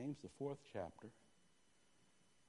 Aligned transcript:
James, 0.00 0.16
the 0.22 0.28
fourth 0.38 0.58
chapter. 0.72 1.08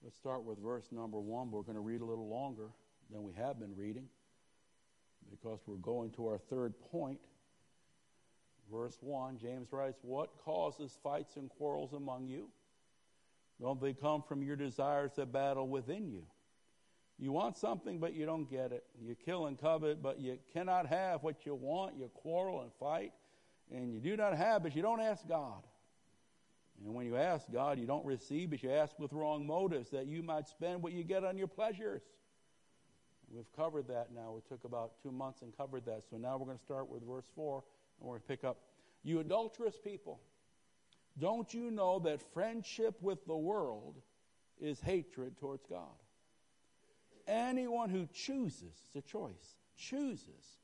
Let's 0.04 0.16
start 0.16 0.44
with 0.44 0.58
verse 0.60 0.86
number 0.92 1.20
one. 1.20 1.52
We're 1.52 1.64
going 1.64 1.76
to 1.76 1.82
read 1.82 2.02
a 2.02 2.06
little 2.06 2.30
longer 2.30 2.70
than 3.12 3.24
we 3.24 3.34
have 3.34 3.60
been 3.60 3.76
reading 3.76 4.06
because 5.30 5.60
we're 5.66 5.76
going 5.76 6.12
to 6.12 6.28
our 6.28 6.38
third 6.50 6.74
point. 6.92 7.20
Verse 8.72 8.98
1, 9.02 9.38
James 9.38 9.68
writes, 9.72 10.00
What 10.02 10.30
causes 10.38 10.98
fights 11.04 11.36
and 11.36 11.50
quarrels 11.50 11.92
among 11.92 12.28
you? 12.28 12.48
Don't 13.60 13.82
they 13.82 13.94
come 13.94 14.24
from 14.26 14.42
your 14.42 14.56
desires 14.56 15.12
that 15.18 15.34
battle 15.34 15.68
within 15.68 16.08
you? 16.08 16.24
You 17.20 17.34
want 17.34 17.58
something, 17.58 18.00
but 18.00 18.14
you 18.14 18.26
don't 18.26 18.50
get 18.50 18.72
it. 18.72 18.86
You 19.02 19.16
kill 19.26 19.48
and 19.48 19.60
covet, 19.60 20.02
but 20.02 20.22
you 20.22 20.38
cannot 20.54 20.88
have 20.88 21.22
what 21.22 21.46
you 21.46 21.56
want. 21.56 21.98
You 21.98 22.10
quarrel 22.14 22.62
and 22.62 22.72
fight, 22.80 23.12
and 23.70 23.94
you 23.94 24.00
do 24.00 24.16
not 24.16 24.38
have, 24.38 24.64
but 24.64 24.74
you 24.74 24.82
don't 24.82 25.02
ask 25.02 25.28
God. 25.28 25.64
And 26.84 26.94
when 26.96 27.06
you 27.06 27.16
ask 27.16 27.52
God, 27.52 27.80
you 27.80 27.86
don't 27.86 28.06
receive, 28.06 28.50
but 28.50 28.64
you 28.64 28.72
ask 28.72 28.98
with 28.98 29.14
wrong 29.14 29.46
motives 29.46 29.90
that 29.92 30.08
you 30.08 30.24
might 30.24 30.48
spend 30.48 30.82
what 30.82 30.94
you 30.94 31.04
get 31.04 31.24
on 31.24 31.38
your 31.38 31.48
pleasures. 31.48 32.02
We've 33.34 33.52
covered 33.56 33.88
that 33.88 34.08
now. 34.14 34.36
It 34.38 34.48
took 34.50 34.66
about 34.66 34.94
two 35.02 35.12
months 35.12 35.42
and 35.42 35.56
covered 35.56 35.86
that. 35.86 36.04
So 36.10 36.18
now 36.18 36.38
we're 36.38 36.46
going 36.46 36.58
to 36.58 36.64
start 36.64 36.90
with 36.90 37.04
verse 37.04 37.26
4, 37.36 37.64
and 38.00 38.08
we're 38.08 38.14
going 38.14 38.22
to 38.22 38.28
pick 38.28 38.44
up. 38.44 38.58
You 39.04 39.20
adulterous 39.20 39.78
people, 39.78 40.20
don't 41.18 41.54
you 41.54 41.72
know 41.72 42.00
that 42.00 42.22
friendship 42.34 42.96
with 43.02 43.26
the 43.26 43.36
world 43.36 43.96
is 44.60 44.80
hatred 44.80 45.38
towards 45.38 45.66
God? 45.66 45.88
Anyone 47.28 47.90
who 47.90 48.08
chooses, 48.14 48.74
it's 48.86 48.96
a 48.96 49.02
choice, 49.02 49.56
chooses 49.78 50.60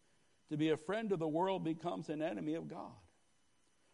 to 0.49 0.57
be 0.57 0.69
a 0.69 0.77
friend 0.77 1.11
of 1.11 1.19
the 1.19 1.27
world 1.27 1.63
becomes 1.63 2.09
an 2.09 2.21
enemy 2.21 2.55
of 2.55 2.67
God. 2.67 2.91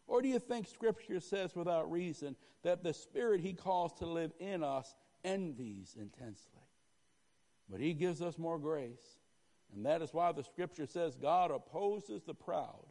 Or 0.07 0.21
do 0.21 0.27
you 0.27 0.39
think 0.39 0.67
Scripture 0.67 1.19
says 1.19 1.55
without 1.55 1.91
reason 1.91 2.35
that 2.63 2.83
the 2.83 2.93
Spirit 2.93 3.41
He 3.41 3.53
calls 3.53 3.93
to 3.99 4.05
live 4.05 4.31
in 4.39 4.63
us 4.63 4.95
envies 5.23 5.95
intensely? 5.99 6.61
But 7.69 7.79
He 7.79 7.93
gives 7.93 8.21
us 8.21 8.37
more 8.37 8.59
grace. 8.59 9.17
And 9.75 9.85
that 9.85 10.01
is 10.01 10.13
why 10.13 10.31
the 10.31 10.43
Scripture 10.43 10.85
says 10.85 11.15
God 11.15 11.51
opposes 11.51 12.23
the 12.23 12.33
proud, 12.33 12.85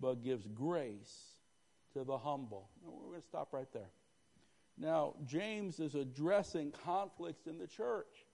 but 0.00 0.22
gives 0.22 0.46
grace 0.46 1.40
to 1.94 2.04
the 2.04 2.18
humble. 2.18 2.68
we're 2.84 3.10
going 3.10 3.20
to 3.20 3.26
stop 3.26 3.52
right 3.52 3.72
there. 3.72 3.90
Now, 4.78 5.14
James 5.26 5.80
is 5.80 5.94
addressing 5.94 6.72
conflicts 6.84 7.46
in 7.46 7.58
the 7.58 7.66
church. 7.66 8.26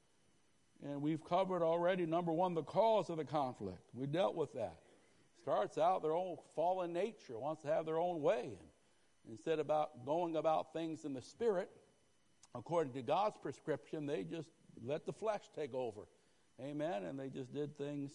And 0.85 1.03
we've 1.03 1.25
covered 1.25 1.63
already, 1.63 2.07
number 2.07 2.33
one, 2.33 2.55
the 2.55 2.63
cause 2.63 3.11
of 3.11 3.17
the 3.17 3.25
conflict. 3.25 3.83
We 3.95 4.07
dealt 4.07 4.37
with 4.37 4.53
that. 4.55 4.79
Starts 5.43 5.79
out 5.79 6.03
their 6.03 6.15
own 6.15 6.37
fallen 6.55 6.93
nature, 6.93 7.39
wants 7.39 7.63
to 7.63 7.69
have 7.69 7.87
their 7.87 7.99
own 7.99 8.21
way. 8.21 8.59
And 9.25 9.31
instead 9.31 9.55
of 9.55 9.67
about 9.67 10.05
going 10.05 10.37
about 10.37 10.73
things 10.73 11.05
in 11.05 11.13
the 11.15 11.23
spirit, 11.23 11.71
according 12.55 12.93
to 12.95 13.03
God's 13.03 13.37
prescription, 13.41 14.07
they 14.07 14.25
just 14.25 14.51
let 14.85 15.07
the 15.07 15.13
flesh 15.13 15.43
take 15.55 15.75
over. 15.75 16.03
Amen. 16.61 17.05
And 17.05 17.19
they 17.19 17.29
just 17.29 17.53
did 17.53 17.77
things 17.77 18.13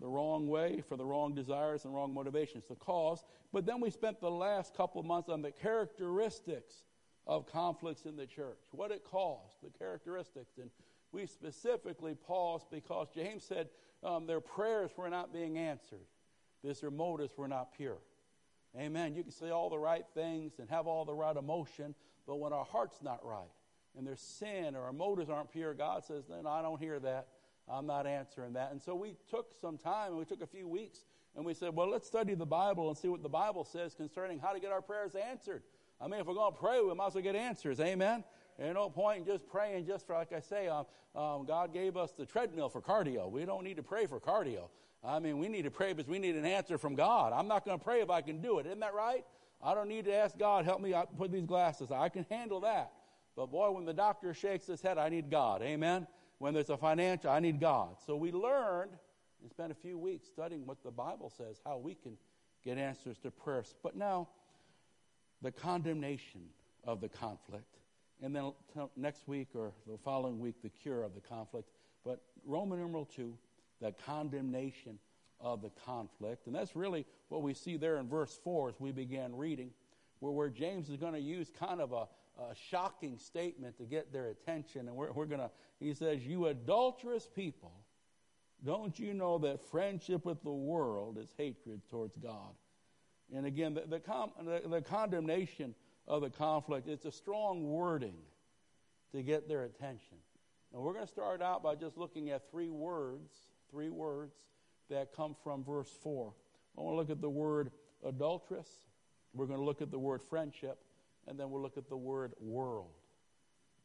the 0.00 0.08
wrong 0.08 0.48
way 0.48 0.82
for 0.88 0.96
the 0.96 1.04
wrong 1.04 1.34
desires 1.34 1.84
and 1.84 1.94
wrong 1.94 2.12
motivations, 2.12 2.64
the 2.68 2.74
cause. 2.74 3.24
But 3.52 3.66
then 3.66 3.80
we 3.80 3.90
spent 3.90 4.20
the 4.20 4.30
last 4.30 4.74
couple 4.74 5.00
of 5.00 5.06
months 5.06 5.28
on 5.28 5.42
the 5.42 5.52
characteristics 5.52 6.74
of 7.26 7.46
conflicts 7.46 8.04
in 8.04 8.16
the 8.16 8.26
church, 8.26 8.58
what 8.72 8.90
it 8.90 9.04
caused, 9.04 9.56
the 9.62 9.70
characteristics. 9.70 10.58
And 10.60 10.70
we 11.12 11.26
specifically 11.26 12.14
paused 12.14 12.66
because 12.70 13.08
James 13.14 13.44
said 13.44 13.68
um, 14.02 14.26
their 14.26 14.40
prayers 14.40 14.90
were 14.96 15.10
not 15.10 15.32
being 15.32 15.58
answered, 15.58 16.06
this 16.62 16.80
their 16.80 16.90
motives 16.90 17.36
were 17.36 17.48
not 17.48 17.74
pure. 17.76 17.98
Amen. 18.78 19.14
You 19.14 19.22
can 19.22 19.32
say 19.32 19.50
all 19.50 19.68
the 19.68 19.78
right 19.78 20.04
things 20.14 20.54
and 20.58 20.68
have 20.70 20.86
all 20.86 21.04
the 21.04 21.14
right 21.14 21.36
emotion, 21.36 21.94
but 22.26 22.36
when 22.36 22.52
our 22.52 22.64
heart's 22.64 23.02
not 23.02 23.24
right 23.24 23.50
and 23.96 24.06
there's 24.06 24.20
sin 24.20 24.74
or 24.74 24.84
our 24.84 24.92
motives 24.92 25.28
aren't 25.28 25.50
pure, 25.50 25.74
God 25.74 26.04
says, 26.04 26.24
then 26.28 26.46
I 26.46 26.62
don't 26.62 26.80
hear 26.80 26.98
that. 27.00 27.28
I'm 27.68 27.86
not 27.86 28.06
answering 28.06 28.54
that. 28.54 28.72
And 28.72 28.82
so 28.82 28.94
we 28.94 29.14
took 29.30 29.54
some 29.60 29.78
time, 29.78 30.08
and 30.08 30.18
we 30.18 30.24
took 30.24 30.42
a 30.42 30.46
few 30.46 30.66
weeks, 30.66 31.04
and 31.36 31.44
we 31.44 31.54
said, 31.54 31.74
well, 31.74 31.88
let's 31.88 32.06
study 32.06 32.34
the 32.34 32.46
Bible 32.46 32.88
and 32.88 32.98
see 32.98 33.08
what 33.08 33.22
the 33.22 33.28
Bible 33.28 33.64
says 33.64 33.94
concerning 33.94 34.38
how 34.38 34.52
to 34.52 34.60
get 34.60 34.72
our 34.72 34.82
prayers 34.82 35.14
answered. 35.14 35.62
I 36.00 36.08
mean, 36.08 36.20
if 36.20 36.26
we're 36.26 36.34
going 36.34 36.52
to 36.52 36.58
pray, 36.58 36.80
we 36.80 36.92
might 36.94 37.08
as 37.08 37.14
well 37.14 37.22
get 37.22 37.36
answers. 37.36 37.78
Amen? 37.78 38.24
There's 38.58 38.74
no 38.74 38.90
point 38.90 39.20
in 39.20 39.24
just 39.26 39.46
praying 39.46 39.86
just 39.86 40.06
for, 40.06 40.14
like 40.14 40.32
I 40.32 40.40
say, 40.40 40.68
um, 40.68 40.86
um, 41.14 41.44
God 41.46 41.72
gave 41.72 41.96
us 41.96 42.12
the 42.12 42.26
treadmill 42.26 42.68
for 42.68 42.80
cardio. 42.80 43.30
We 43.30 43.44
don't 43.44 43.62
need 43.64 43.76
to 43.76 43.82
pray 43.82 44.06
for 44.06 44.18
cardio. 44.18 44.68
I 45.04 45.18
mean, 45.18 45.38
we 45.38 45.48
need 45.48 45.62
to 45.62 45.70
pray 45.70 45.92
because 45.92 46.08
we 46.08 46.18
need 46.18 46.36
an 46.36 46.44
answer 46.44 46.78
from 46.78 46.94
God. 46.94 47.32
I'm 47.32 47.48
not 47.48 47.64
going 47.64 47.78
to 47.78 47.84
pray 47.84 48.00
if 48.00 48.10
I 48.10 48.20
can 48.20 48.40
do 48.40 48.58
it. 48.58 48.66
Isn't 48.66 48.80
that 48.80 48.94
right? 48.94 49.24
I 49.62 49.74
don't 49.74 49.88
need 49.88 50.04
to 50.06 50.14
ask 50.14 50.38
God, 50.38 50.64
help 50.64 50.80
me 50.80 50.94
put 51.18 51.32
these 51.32 51.44
glasses. 51.44 51.90
I 51.90 52.08
can 52.08 52.26
handle 52.30 52.60
that. 52.60 52.92
But 53.36 53.50
boy, 53.50 53.70
when 53.70 53.84
the 53.84 53.94
doctor 53.94 54.34
shakes 54.34 54.66
his 54.66 54.80
head, 54.80 54.98
I 54.98 55.08
need 55.08 55.30
God. 55.30 55.62
Amen? 55.62 56.06
When 56.38 56.54
there's 56.54 56.70
a 56.70 56.76
financial, 56.76 57.30
I 57.30 57.40
need 57.40 57.60
God. 57.60 57.96
So 58.06 58.16
we 58.16 58.32
learned 58.32 58.92
and 59.40 59.50
spent 59.50 59.72
a 59.72 59.74
few 59.74 59.98
weeks 59.98 60.26
studying 60.28 60.66
what 60.66 60.82
the 60.84 60.90
Bible 60.90 61.32
says, 61.36 61.60
how 61.64 61.78
we 61.78 61.94
can 61.94 62.16
get 62.64 62.78
answers 62.78 63.18
to 63.18 63.30
prayers. 63.30 63.74
But 63.82 63.96
now, 63.96 64.28
the 65.40 65.50
condemnation 65.50 66.42
of 66.84 67.00
the 67.00 67.08
conflict. 67.08 67.78
And 68.22 68.34
then 68.34 68.52
next 68.96 69.26
week 69.26 69.48
or 69.54 69.72
the 69.90 69.98
following 69.98 70.38
week, 70.38 70.56
the 70.62 70.68
cure 70.68 71.02
of 71.02 71.14
the 71.14 71.20
conflict. 71.20 71.68
But 72.04 72.20
Roman 72.44 72.78
numeral 72.78 73.04
2, 73.04 73.36
the 73.82 73.92
condemnation 74.06 74.98
of 75.40 75.60
the 75.60 75.70
conflict. 75.84 76.46
And 76.46 76.54
that's 76.54 76.76
really 76.76 77.04
what 77.28 77.42
we 77.42 77.52
see 77.52 77.76
there 77.76 77.98
in 77.98 78.08
verse 78.08 78.38
4 78.44 78.70
as 78.70 78.80
we 78.80 78.92
began 78.92 79.36
reading, 79.36 79.70
where, 80.20 80.32
where 80.32 80.48
James 80.48 80.88
is 80.88 80.96
going 80.96 81.14
to 81.14 81.20
use 81.20 81.50
kind 81.58 81.80
of 81.80 81.92
a, 81.92 82.06
a 82.40 82.54
shocking 82.70 83.18
statement 83.18 83.76
to 83.78 83.84
get 83.84 84.12
their 84.12 84.28
attention. 84.28 84.88
And 84.88 84.96
we're, 84.96 85.12
we're 85.12 85.26
going 85.26 85.40
to, 85.40 85.50
he 85.80 85.92
says, 85.94 86.24
You 86.24 86.46
adulterous 86.46 87.26
people, 87.26 87.72
don't 88.64 88.96
you 88.98 89.12
know 89.12 89.38
that 89.38 89.60
friendship 89.70 90.24
with 90.24 90.42
the 90.44 90.52
world 90.52 91.18
is 91.18 91.34
hatred 91.36 91.82
towards 91.90 92.16
God? 92.16 92.54
And 93.34 93.46
again, 93.46 93.74
the, 93.74 93.82
the, 93.88 93.98
com, 93.98 94.30
the, 94.44 94.62
the 94.68 94.82
condemnation 94.82 95.74
of 96.06 96.22
the 96.22 96.30
conflict, 96.30 96.88
it's 96.88 97.04
a 97.04 97.12
strong 97.12 97.64
wording 97.64 98.16
to 99.12 99.22
get 99.22 99.48
their 99.48 99.64
attention. 99.64 100.18
And 100.72 100.82
we're 100.82 100.92
going 100.92 101.06
to 101.06 101.12
start 101.12 101.42
out 101.42 101.62
by 101.62 101.74
just 101.74 101.98
looking 101.98 102.30
at 102.30 102.50
three 102.50 102.70
words, 102.70 103.32
three 103.72 103.90
words 103.90 104.34
that 104.90 105.12
come 105.16 105.34
from 105.42 105.64
verse 105.64 105.88
4. 106.02 106.32
I 106.76 106.80
want 106.80 106.92
to 106.92 106.96
look 106.98 107.10
at 107.10 107.20
the 107.20 107.30
word 107.30 107.72
adulteress. 108.06 108.68
We're 109.34 109.46
going 109.46 109.58
to 109.58 109.64
look 109.64 109.82
at 109.82 109.90
the 109.90 109.98
word 109.98 110.22
friendship 110.22 110.78
and 111.26 111.40
then 111.40 111.50
we'll 111.50 111.62
look 111.62 111.78
at 111.78 111.88
the 111.88 111.96
word 111.96 112.34
world. 112.38 112.90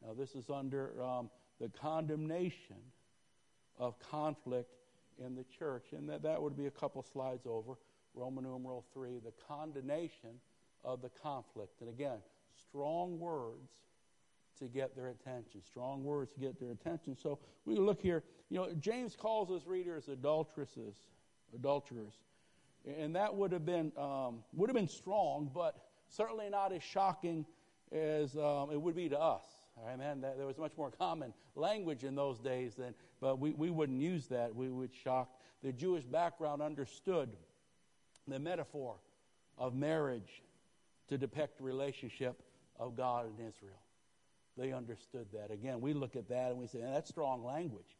Now, 0.04 0.12
this 0.12 0.34
is 0.34 0.50
under 0.50 1.02
um, 1.02 1.30
the 1.60 1.68
condemnation 1.68 2.76
of 3.78 3.98
conflict 3.98 4.70
in 5.24 5.34
the 5.34 5.44
church, 5.58 5.86
and 5.92 6.08
that, 6.08 6.22
that 6.22 6.40
would 6.40 6.56
be 6.56 6.66
a 6.66 6.70
couple 6.70 7.02
slides 7.02 7.46
over. 7.46 7.74
Roman 8.14 8.44
numeral 8.44 8.84
3, 8.92 9.20
the 9.24 9.32
condemnation 9.46 10.40
of 10.84 11.02
the 11.02 11.10
conflict. 11.22 11.80
And 11.80 11.88
again, 11.88 12.18
strong 12.68 13.18
words 13.18 13.70
to 14.58 14.66
get 14.66 14.96
their 14.96 15.08
attention. 15.08 15.62
Strong 15.64 16.04
words 16.04 16.32
to 16.32 16.40
get 16.40 16.58
their 16.60 16.70
attention. 16.70 17.16
So 17.16 17.38
we 17.64 17.76
look 17.76 18.00
here, 18.00 18.24
you 18.50 18.58
know, 18.58 18.68
James 18.78 19.16
calls 19.16 19.48
his 19.50 19.66
readers 19.66 20.08
adulteresses, 20.08 20.96
adulterers. 21.54 22.14
And 22.86 23.14
that 23.16 23.34
would 23.34 23.52
have 23.52 23.66
been 23.66 23.92
um, 23.96 24.40
would 24.54 24.70
have 24.70 24.76
been 24.76 24.88
strong, 24.88 25.50
but 25.52 25.76
certainly 26.08 26.48
not 26.48 26.72
as 26.72 26.82
shocking 26.82 27.44
as 27.92 28.36
um, 28.36 28.70
it 28.72 28.80
would 28.80 28.94
be 28.94 29.08
to 29.08 29.18
us. 29.18 29.44
Amen. 29.86 30.20
There 30.20 30.46
was 30.46 30.58
much 30.58 30.72
more 30.76 30.90
common 30.90 31.32
language 31.54 32.04
in 32.04 32.14
those 32.14 32.38
days 32.38 32.74
than, 32.74 32.94
but 33.20 33.38
we, 33.38 33.52
we 33.52 33.70
wouldn't 33.70 34.00
use 34.00 34.26
that. 34.28 34.54
We 34.54 34.70
would 34.70 34.94
shock. 34.94 35.30
The 35.62 35.72
Jewish 35.72 36.04
background 36.04 36.62
understood 36.62 37.36
the 38.26 38.38
metaphor 38.38 38.96
of 39.56 39.74
marriage 39.74 40.42
to 41.08 41.18
depict 41.18 41.58
the 41.58 41.64
relationship 41.64 42.42
of 42.78 42.96
God 42.96 43.26
and 43.26 43.34
Israel. 43.48 43.80
They 44.58 44.72
understood 44.72 45.28
that. 45.32 45.52
Again, 45.52 45.80
we 45.80 45.92
look 45.92 46.16
at 46.16 46.28
that 46.28 46.50
and 46.50 46.58
we 46.58 46.66
say, 46.66 46.80
that's 46.82 47.08
strong 47.08 47.44
language. 47.44 47.96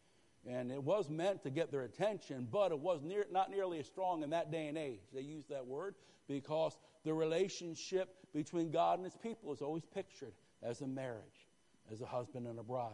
And 0.47 0.73
it 0.73 0.83
was 0.83 1.09
meant 1.09 1.43
to 1.45 1.50
get 1.50 1.71
their 1.71 1.83
attention, 1.83 2.49
but 2.50 2.73
it 2.73 2.79
was 2.79 3.03
near, 3.03 3.27
not 3.31 3.50
nearly 3.50 3.79
as 3.79 3.87
strong 3.87 4.23
in 4.23 4.31
that 4.31 4.50
day 4.50 4.67
and 4.67 4.77
age. 4.77 5.03
They 5.15 5.21
used 5.21 5.49
that 5.50 5.65
word 5.65 5.95
because 6.27 6.77
the 7.05 7.15
relationship 7.15 8.17
between 8.35 8.71
God 8.71 8.99
and 8.99 9.05
his 9.05 9.17
people 9.17 9.53
is 9.53 9.62
always 9.62 9.85
pictured 9.85 10.33
as 10.62 10.81
a 10.81 10.87
marriage, 10.87 11.47
as 11.93 12.00
a 12.00 12.07
husband 12.07 12.47
and 12.47 12.59
a 12.59 12.62
bride. 12.62 12.93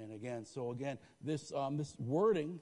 And 0.00 0.12
again, 0.12 0.46
so 0.46 0.70
again, 0.70 0.98
this, 1.20 1.52
um, 1.52 1.76
this 1.76 1.94
wording 1.98 2.60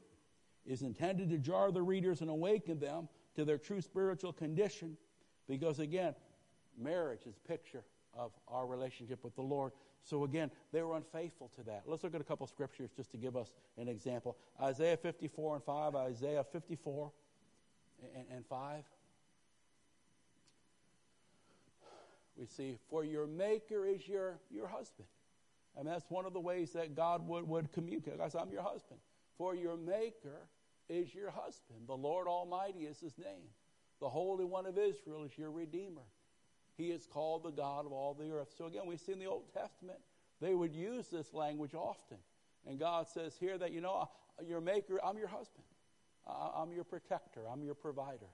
is 0.66 0.82
intended 0.82 1.30
to 1.30 1.38
jar 1.38 1.70
the 1.70 1.82
readers 1.82 2.22
and 2.22 2.30
awaken 2.30 2.80
them 2.80 3.08
to 3.37 3.44
their 3.44 3.58
true 3.58 3.80
spiritual 3.80 4.32
condition 4.32 4.96
because, 5.48 5.78
again, 5.78 6.14
marriage 6.76 7.20
is 7.26 7.37
a 7.37 7.48
picture 7.48 7.84
of 8.18 8.32
our 8.48 8.66
relationship 8.66 9.22
with 9.22 9.34
the 9.37 9.42
Lord. 9.42 9.72
So 10.02 10.25
again, 10.25 10.50
they 10.72 10.82
were 10.82 10.96
unfaithful 10.96 11.50
to 11.56 11.62
that. 11.64 11.84
Let's 11.87 12.02
look 12.02 12.14
at 12.14 12.20
a 12.20 12.25
couple 12.25 12.46
scriptures 12.46 12.90
just 12.96 13.10
to 13.12 13.16
give 13.16 13.37
us 13.37 13.52
an 13.78 13.88
example. 13.88 14.37
Isaiah 14.60 14.96
54 14.96 15.56
and 15.56 15.64
5, 15.64 15.94
Isaiah 15.94 16.44
54 16.44 17.12
and, 18.16 18.25
and 18.34 18.46
5. 18.46 18.84
We 22.37 22.46
see, 22.46 22.76
for 22.88 23.04
your 23.04 23.26
maker 23.26 23.87
is 23.87 24.06
your, 24.06 24.38
your 24.50 24.68
husband. 24.68 25.08
And 25.76 25.87
that's 25.87 26.04
one 26.08 26.25
of 26.25 26.32
the 26.32 26.40
ways 26.40 26.72
that 26.72 26.94
God 26.96 27.26
would, 27.28 27.48
would 27.48 27.72
communicate. 27.72 28.18
Guys, 28.18 28.34
I'm 28.34 28.50
your 28.50 28.62
husband. 28.62 29.00
For 29.37 29.54
your 29.54 29.76
maker 29.76 30.48
is 30.88 31.14
your 31.14 31.30
husband. 31.30 31.80
The 31.87 31.96
Lord 31.96 32.26
Almighty 32.26 32.80
is 32.80 32.98
his 32.98 33.16
name. 33.18 33.48
The 34.00 34.08
Holy 34.08 34.44
One 34.44 34.66
of 34.66 34.78
Israel 34.78 35.25
is 35.25 35.37
your 35.37 35.50
Redeemer. 35.50 36.02
He 36.78 36.87
is 36.87 37.06
called 37.06 37.42
the 37.42 37.50
God 37.50 37.85
of 37.87 37.92
all 37.92 38.14
the 38.14 38.30
earth. 38.30 38.54
So 38.56 38.66
again, 38.66 38.87
we 38.87 38.97
see 38.97 39.12
in 39.12 39.18
the 39.18 39.26
Old 39.26 39.52
Testament, 39.52 39.99
they 40.40 40.54
would 40.54 40.75
use 40.75 41.08
this 41.08 41.35
language 41.35 41.75
often. 41.75 42.18
And 42.66 42.78
God 42.78 43.08
says 43.08 43.35
here 43.38 43.58
that, 43.58 43.73
you 43.73 43.80
know, 43.80 44.08
your 44.47 44.61
maker, 44.61 45.00
I'm 45.04 45.18
your 45.18 45.26
husband. 45.28 45.64
I'm 46.26 46.73
your 46.73 46.85
protector. 46.85 47.40
I'm 47.50 47.64
your 47.64 47.75
provider. 47.75 48.28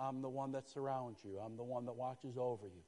I'm 0.00 0.20
the 0.20 0.28
one 0.28 0.52
that 0.52 0.68
surrounds 0.68 1.20
you. 1.24 1.38
I'm 1.38 1.56
the 1.56 1.64
one 1.64 1.86
that 1.86 1.94
watches 1.94 2.36
over 2.36 2.66
you. 2.66 2.82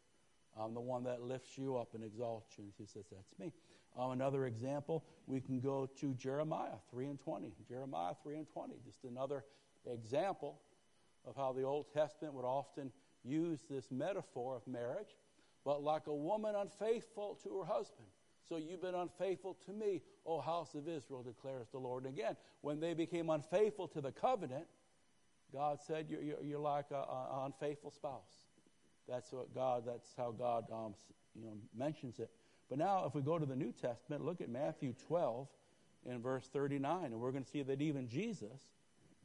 I'm 0.60 0.74
the 0.74 0.80
one 0.80 1.04
that 1.04 1.22
lifts 1.22 1.56
you 1.56 1.76
up 1.76 1.94
and 1.94 2.04
exalts 2.04 2.52
you. 2.58 2.64
And 2.64 2.72
he 2.76 2.84
says, 2.84 3.06
That's 3.10 3.38
me. 3.38 3.54
Um, 3.96 4.10
another 4.10 4.46
example, 4.46 5.04
we 5.26 5.40
can 5.40 5.60
go 5.60 5.88
to 6.00 6.14
Jeremiah 6.14 6.76
3 6.90 7.06
and 7.06 7.18
20. 7.20 7.52
Jeremiah 7.66 8.14
3 8.22 8.36
and 8.36 8.48
20, 8.48 8.74
just 8.84 9.04
another 9.04 9.44
example 9.90 10.60
of 11.26 11.36
how 11.36 11.52
the 11.52 11.62
Old 11.62 11.92
Testament 11.92 12.34
would 12.34 12.44
often 12.44 12.90
use 13.24 13.60
this 13.70 13.90
metaphor 13.90 14.56
of 14.56 14.66
marriage. 14.66 15.16
But 15.64 15.82
like 15.82 16.06
a 16.06 16.14
woman 16.14 16.54
unfaithful 16.56 17.38
to 17.44 17.58
her 17.58 17.64
husband, 17.64 18.08
so 18.48 18.56
you've 18.56 18.82
been 18.82 18.96
unfaithful 18.96 19.56
to 19.66 19.72
me, 19.72 20.02
O 20.26 20.40
house 20.40 20.74
of 20.74 20.88
Israel, 20.88 21.22
declares 21.22 21.68
the 21.70 21.78
Lord. 21.78 22.04
And 22.04 22.12
again, 22.12 22.36
when 22.60 22.80
they 22.80 22.94
became 22.94 23.30
unfaithful 23.30 23.86
to 23.88 24.00
the 24.00 24.10
covenant, 24.10 24.66
God 25.52 25.78
said, 25.86 26.06
You're, 26.08 26.42
you're 26.42 26.58
like 26.58 26.86
an 26.90 27.04
unfaithful 27.44 27.90
spouse. 27.90 28.48
That's 29.08 29.32
what 29.32 29.54
God. 29.54 29.84
That's 29.86 30.08
how 30.16 30.32
God, 30.32 30.64
um, 30.72 30.94
you 31.34 31.44
know, 31.44 31.56
mentions 31.76 32.18
it. 32.18 32.30
But 32.68 32.78
now, 32.78 33.04
if 33.06 33.14
we 33.14 33.22
go 33.22 33.38
to 33.38 33.46
the 33.46 33.56
New 33.56 33.72
Testament, 33.72 34.24
look 34.24 34.40
at 34.40 34.48
Matthew 34.48 34.94
12 35.06 35.46
in 36.06 36.20
verse 36.20 36.48
39, 36.52 37.04
and 37.04 37.20
we're 37.20 37.30
going 37.30 37.44
to 37.44 37.50
see 37.50 37.62
that 37.62 37.80
even 37.80 38.08
Jesus 38.08 38.60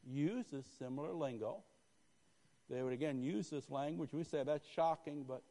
uses 0.06 0.64
similar 0.78 1.12
lingo. 1.12 1.62
They 2.70 2.82
would 2.82 2.92
again 2.92 3.22
use 3.22 3.48
this 3.48 3.70
language. 3.70 4.10
We 4.12 4.24
say 4.24 4.42
that's 4.44 4.66
shocking, 4.68 5.24
but 5.26 5.42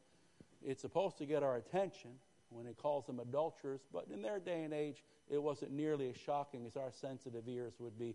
it's 0.64 0.80
supposed 0.80 1.18
to 1.18 1.26
get 1.26 1.42
our 1.42 1.56
attention 1.56 2.10
when 2.50 2.66
he 2.66 2.72
calls 2.72 3.06
them 3.06 3.20
adulterers. 3.20 3.80
But 3.92 4.06
in 4.12 4.22
their 4.22 4.38
day 4.38 4.62
and 4.62 4.72
age, 4.72 5.02
it 5.28 5.42
wasn't 5.42 5.72
nearly 5.72 6.08
as 6.10 6.16
shocking 6.16 6.64
as 6.66 6.76
our 6.76 6.92
sensitive 6.92 7.48
ears 7.48 7.74
would 7.78 7.98
be 7.98 8.14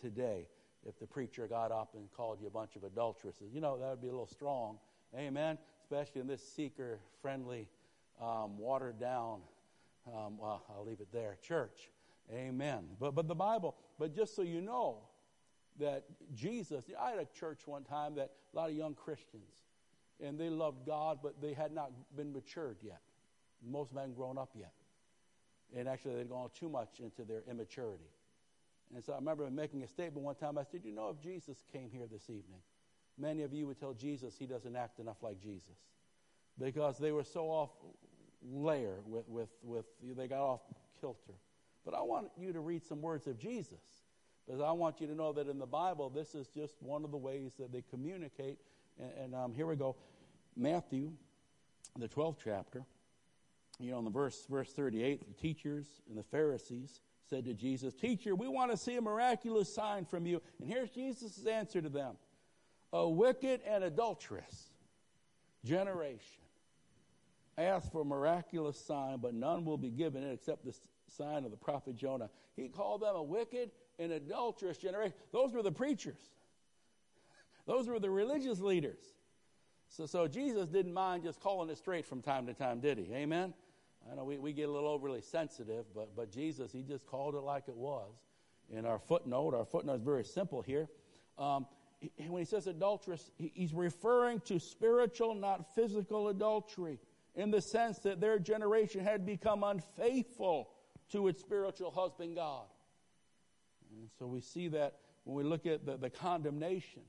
today 0.00 0.46
if 0.86 0.98
the 0.98 1.06
preacher 1.06 1.46
got 1.46 1.70
up 1.70 1.94
and 1.94 2.10
called 2.12 2.40
you 2.40 2.46
a 2.46 2.50
bunch 2.50 2.76
of 2.76 2.84
adulteresses. 2.84 3.52
You 3.52 3.60
know, 3.60 3.78
that 3.78 3.88
would 3.88 4.02
be 4.02 4.08
a 4.08 4.12
little 4.12 4.26
strong. 4.26 4.78
Amen. 5.16 5.58
Especially 5.82 6.20
in 6.20 6.26
this 6.26 6.42
seeker 6.42 7.00
friendly, 7.20 7.68
um, 8.20 8.58
watered 8.58 8.98
down, 9.00 9.40
um, 10.06 10.38
well, 10.38 10.62
I'll 10.70 10.84
leave 10.84 11.00
it 11.00 11.08
there, 11.12 11.36
church. 11.42 11.90
Amen. 12.32 12.84
But, 12.98 13.14
but 13.14 13.28
the 13.28 13.34
Bible, 13.34 13.76
but 13.98 14.14
just 14.14 14.36
so 14.36 14.42
you 14.42 14.60
know, 14.60 14.98
that 15.80 16.04
Jesus, 16.34 16.84
I 17.00 17.10
had 17.10 17.18
a 17.18 17.26
church 17.38 17.66
one 17.66 17.84
time 17.84 18.14
that 18.16 18.30
a 18.52 18.56
lot 18.56 18.70
of 18.70 18.76
young 18.76 18.94
Christians, 18.94 19.52
and 20.22 20.38
they 20.38 20.48
loved 20.48 20.86
God, 20.86 21.18
but 21.22 21.40
they 21.40 21.52
had 21.52 21.72
not 21.72 21.90
been 22.16 22.32
matured 22.32 22.76
yet. 22.82 23.00
Most 23.66 23.88
of 23.88 23.94
them 23.94 24.02
hadn't 24.02 24.16
grown 24.16 24.38
up 24.38 24.50
yet. 24.54 24.72
And 25.76 25.88
actually, 25.88 26.16
they'd 26.16 26.28
gone 26.28 26.50
too 26.58 26.68
much 26.68 27.00
into 27.00 27.24
their 27.24 27.42
immaturity. 27.48 28.10
And 28.94 29.04
so 29.04 29.12
I 29.12 29.16
remember 29.16 29.48
making 29.50 29.82
a 29.82 29.86
statement 29.86 30.24
one 30.24 30.34
time. 30.34 30.58
I 30.58 30.64
said, 30.64 30.80
You 30.84 30.92
know, 30.92 31.10
if 31.10 31.22
Jesus 31.22 31.64
came 31.72 31.90
here 31.92 32.06
this 32.10 32.24
evening, 32.24 32.60
many 33.18 33.42
of 33.42 33.52
you 33.52 33.66
would 33.66 33.78
tell 33.78 33.94
Jesus 33.94 34.34
he 34.36 34.46
doesn't 34.46 34.74
act 34.74 34.98
enough 34.98 35.22
like 35.22 35.40
Jesus 35.40 35.78
because 36.58 36.98
they 36.98 37.12
were 37.12 37.24
so 37.24 37.46
off 37.46 37.70
layer 38.42 38.98
with, 39.06 39.28
with, 39.28 39.48
with 39.62 39.84
they 40.16 40.26
got 40.26 40.40
off 40.40 40.60
kilter. 41.00 41.34
But 41.84 41.94
I 41.94 42.02
want 42.02 42.30
you 42.38 42.52
to 42.52 42.60
read 42.60 42.84
some 42.84 43.00
words 43.00 43.26
of 43.26 43.38
Jesus 43.38 43.80
because 44.50 44.64
I 44.66 44.72
want 44.72 45.00
you 45.00 45.06
to 45.06 45.14
know 45.14 45.32
that 45.34 45.48
in 45.48 45.60
the 45.60 45.66
Bible, 45.66 46.10
this 46.10 46.34
is 46.34 46.48
just 46.48 46.74
one 46.80 47.04
of 47.04 47.12
the 47.12 47.16
ways 47.16 47.52
that 47.60 47.70
they 47.70 47.84
communicate. 47.88 48.58
And, 48.98 49.10
and 49.22 49.34
um, 49.34 49.54
here 49.54 49.66
we 49.66 49.76
go 49.76 49.94
Matthew, 50.56 51.12
the 51.96 52.08
12th 52.08 52.38
chapter. 52.42 52.84
You 53.78 53.92
know, 53.92 54.00
in 54.00 54.04
the 54.04 54.10
verse, 54.10 54.46
verse 54.50 54.72
38, 54.72 55.24
the 55.28 55.40
teachers 55.40 55.86
and 56.08 56.18
the 56.18 56.24
Pharisees 56.24 57.00
said 57.28 57.44
to 57.44 57.54
Jesus, 57.54 57.94
Teacher, 57.94 58.34
we 58.34 58.48
want 58.48 58.72
to 58.72 58.76
see 58.76 58.96
a 58.96 59.00
miraculous 59.00 59.72
sign 59.72 60.04
from 60.04 60.26
you. 60.26 60.42
And 60.58 60.68
here's 60.68 60.90
Jesus' 60.90 61.46
answer 61.46 61.80
to 61.80 61.88
them 61.88 62.16
A 62.92 63.08
wicked 63.08 63.60
and 63.64 63.84
adulterous 63.84 64.70
generation 65.64 66.42
ask 67.56 67.92
for 67.92 68.00
a 68.00 68.04
miraculous 68.04 68.78
sign, 68.80 69.18
but 69.18 69.32
none 69.32 69.64
will 69.64 69.78
be 69.78 69.90
given 69.90 70.24
it 70.24 70.32
except 70.32 70.64
the 70.64 70.74
sign 71.08 71.44
of 71.44 71.50
the 71.50 71.56
prophet 71.56 71.94
Jonah. 71.94 72.30
He 72.56 72.68
called 72.68 73.02
them 73.02 73.14
a 73.14 73.22
wicked 73.22 73.70
and 74.00 74.12
adulterous 74.12 74.78
generation. 74.78 75.14
Those 75.30 75.52
were 75.52 75.62
the 75.62 75.70
preachers, 75.70 76.18
those 77.66 77.86
were 77.86 78.00
the 78.00 78.10
religious 78.10 78.60
leaders. 78.60 78.98
So, 79.90 80.06
so 80.06 80.28
Jesus 80.28 80.68
didn't 80.68 80.94
mind 80.94 81.24
just 81.24 81.40
calling 81.40 81.68
it 81.68 81.76
straight 81.76 82.06
from 82.06 82.22
time 82.22 82.46
to 82.46 82.54
time, 82.54 82.78
did 82.78 82.96
he? 82.96 83.12
Amen? 83.12 83.52
I 84.10 84.14
know 84.14 84.24
we, 84.24 84.38
we 84.38 84.52
get 84.52 84.68
a 84.68 84.72
little 84.72 84.88
overly 84.88 85.20
sensitive, 85.20 85.84
but, 85.94 86.14
but 86.14 86.30
Jesus, 86.30 86.70
he 86.72 86.82
just 86.82 87.06
called 87.06 87.34
it 87.34 87.40
like 87.40 87.64
it 87.66 87.76
was. 87.76 88.12
In 88.70 88.86
our 88.86 89.00
footnote, 89.00 89.52
our 89.52 89.64
footnote 89.64 89.96
is 89.96 90.02
very 90.02 90.24
simple 90.24 90.62
here. 90.62 90.88
Um, 91.38 91.66
he, 91.98 92.12
when 92.28 92.40
he 92.40 92.46
says 92.46 92.68
adulterous, 92.68 93.32
he, 93.36 93.50
he's 93.52 93.74
referring 93.74 94.40
to 94.42 94.60
spiritual, 94.60 95.34
not 95.34 95.74
physical 95.74 96.28
adultery, 96.28 97.00
in 97.34 97.50
the 97.50 97.60
sense 97.60 97.98
that 97.98 98.20
their 98.20 98.38
generation 98.38 99.04
had 99.04 99.26
become 99.26 99.64
unfaithful 99.64 100.70
to 101.10 101.26
its 101.26 101.40
spiritual 101.40 101.90
husband, 101.90 102.36
God. 102.36 102.66
And 104.10 104.18
so 104.18 104.26
we 104.26 104.40
see 104.40 104.68
that 104.68 104.96
when 105.24 105.36
we 105.36 105.44
look 105.44 105.66
at 105.66 105.86
the, 105.86 105.96
the 105.96 106.10
condemnation, 106.10 107.02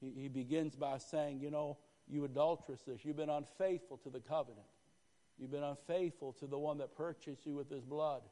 he, 0.00 0.12
he 0.16 0.28
begins 0.28 0.76
by 0.76 0.98
saying, 0.98 1.40
You 1.40 1.50
know, 1.50 1.78
you 2.08 2.24
adulteresses, 2.24 3.00
you've 3.04 3.16
been 3.16 3.30
unfaithful 3.30 3.98
to 3.98 4.10
the 4.10 4.20
covenant. 4.20 4.66
You've 5.38 5.50
been 5.50 5.62
unfaithful 5.62 6.32
to 6.34 6.46
the 6.46 6.58
one 6.58 6.78
that 6.78 6.96
purchased 6.96 7.44
you 7.46 7.54
with 7.54 7.70
his 7.70 7.84
blood, 7.84 8.22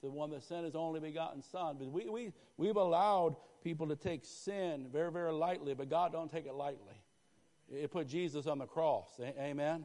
to 0.00 0.06
the 0.06 0.12
one 0.12 0.30
that 0.30 0.42
sent 0.42 0.64
his 0.64 0.74
only 0.74 1.00
begotten 1.00 1.42
son. 1.42 1.76
But 1.78 1.90
we, 1.90 2.08
we, 2.08 2.32
we've 2.56 2.76
allowed 2.76 3.36
people 3.62 3.86
to 3.88 3.96
take 3.96 4.24
sin 4.24 4.86
very, 4.90 5.12
very 5.12 5.32
lightly, 5.32 5.74
but 5.74 5.90
God 5.90 6.12
don't 6.12 6.30
take 6.30 6.46
it 6.46 6.54
lightly. 6.54 7.02
It 7.70 7.90
put 7.90 8.08
Jesus 8.08 8.46
on 8.46 8.58
the 8.58 8.66
cross. 8.66 9.20
Amen? 9.38 9.84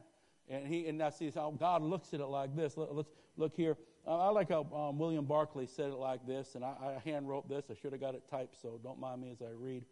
And 0.50 0.68
he 0.68 0.88
and 0.88 0.98
now 0.98 1.10
see 1.10 1.32
how 1.34 1.52
God 1.52 1.82
looks 1.82 2.14
at 2.14 2.20
it 2.20 2.26
like 2.26 2.56
this. 2.56 2.78
Let, 2.78 2.90
us 2.90 3.06
look 3.36 3.56
here. 3.56 3.78
I 4.06 4.30
like 4.30 4.50
how 4.50 4.68
um, 4.76 4.98
William 4.98 5.26
Barclay 5.26 5.66
said 5.66 5.90
it 5.90 5.98
like 5.98 6.28
this, 6.28 6.56
and 6.56 6.64
I, 6.64 6.98
I 6.98 7.10
hand 7.10 7.30
wrote 7.30 7.48
this. 7.48 7.66
I 7.72 7.74
should 7.74 7.94
have 7.94 8.02
got 8.02 8.16
it 8.16 8.24
typed, 8.30 8.62
so 8.62 8.80
don't 8.84 9.00
mind 9.00 9.22
me 9.22 9.32
as 9.32 9.42
I 9.42 9.52
read. 9.58 9.86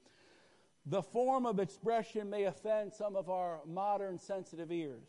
The 0.85 1.01
form 1.01 1.45
of 1.45 1.59
expression 1.59 2.29
may 2.29 2.45
offend 2.45 2.93
some 2.93 3.15
of 3.15 3.29
our 3.29 3.59
modern 3.65 4.17
sensitive 4.17 4.71
ears. 4.71 5.07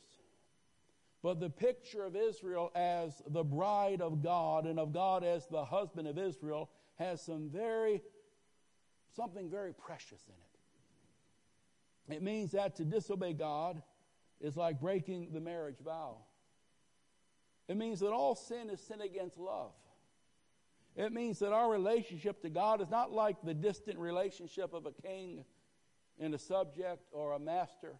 But 1.23 1.41
the 1.41 1.51
picture 1.51 2.05
of 2.05 2.17
Israel 2.17 2.71
as 2.75 3.23
the 3.29 3.45
bride 3.45 4.01
of 4.01 4.23
God 4.23 4.67
and 4.67 4.79
of 4.79 4.93
God 4.93 5.25
as 5.25 5.47
the 5.47 5.65
husband 5.65 6.09
of 6.09 6.19
Israel 6.19 6.69
has 6.97 7.23
some 7.23 7.49
very, 7.49 8.03
something 9.15 9.49
very 9.49 9.73
precious 9.73 10.21
in 10.27 10.35
it. 10.35 12.17
It 12.17 12.23
means 12.23 12.53
that 12.53 12.77
to 12.77 12.85
disobey 12.85 13.33
God 13.33 13.83
is 14.41 14.57
like 14.57 14.81
breaking 14.81 15.29
the 15.33 15.41
marriage 15.41 15.79
vow. 15.85 16.19
It 17.69 17.77
means 17.77 18.01
that 18.01 18.13
all 18.13 18.35
sin 18.35 18.71
is 18.71 18.81
sin 18.81 19.01
against 19.01 19.39
love. 19.39 19.73
It 20.95 21.13
means 21.13 21.39
that 21.39 21.53
our 21.53 21.71
relationship 21.71 22.43
to 22.43 22.51
God 22.51 22.83
is 22.83 22.91
not 22.91 23.13
like 23.13 23.37
the 23.43 23.55
distant 23.55 23.99
relationship 23.99 24.75
of 24.75 24.87
a 24.87 24.93
king 24.93 25.45
and 26.21 26.35
a 26.35 26.39
subject 26.39 27.03
or 27.13 27.33
a 27.33 27.39
master 27.39 27.95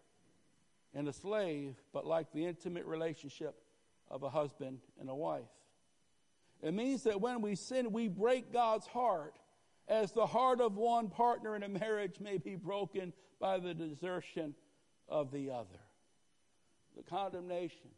and 0.93 1.07
a 1.07 1.13
slave, 1.13 1.75
but 1.91 2.05
like 2.05 2.31
the 2.33 2.45
intimate 2.45 2.85
relationship 2.85 3.55
of 4.11 4.21
a 4.21 4.29
husband 4.29 4.79
and 4.99 5.09
a 5.09 5.15
wife. 5.15 5.43
It 6.61 6.73
means 6.73 7.03
that 7.03 7.19
when 7.19 7.41
we 7.41 7.55
sin, 7.55 7.91
we 7.91 8.07
break 8.07 8.53
God's 8.53 8.85
heart, 8.87 9.33
as 9.87 10.11
the 10.11 10.25
heart 10.25 10.61
of 10.61 10.77
one 10.77 11.09
partner 11.09 11.55
in 11.55 11.63
a 11.63 11.67
marriage 11.67 12.19
may 12.21 12.37
be 12.37 12.55
broken 12.55 13.11
by 13.39 13.59
the 13.59 13.73
desertion 13.73 14.53
of 15.09 15.31
the 15.31 15.49
other. 15.49 15.79
The 16.95 17.03
condemnation. 17.03 17.89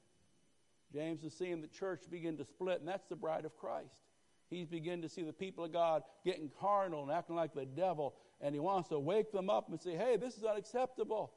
James 0.95 1.25
is 1.25 1.33
seeing 1.33 1.61
the 1.61 1.67
church 1.67 2.03
begin 2.09 2.37
to 2.37 2.45
split, 2.45 2.79
and 2.79 2.87
that's 2.87 3.05
the 3.07 3.17
bride 3.17 3.43
of 3.43 3.57
Christ. 3.57 4.05
He's 4.49 4.67
beginning 4.67 5.01
to 5.01 5.09
see 5.09 5.23
the 5.23 5.33
people 5.33 5.65
of 5.65 5.73
God 5.73 6.03
getting 6.23 6.49
carnal 6.61 7.03
and 7.03 7.11
acting 7.11 7.35
like 7.35 7.53
the 7.53 7.65
devil, 7.65 8.15
and 8.39 8.55
he 8.55 8.61
wants 8.61 8.87
to 8.89 8.99
wake 8.99 9.33
them 9.33 9.49
up 9.49 9.67
and 9.69 9.81
say, 9.81 9.95
hey, 9.95 10.15
this 10.15 10.37
is 10.37 10.45
unacceptable. 10.45 11.33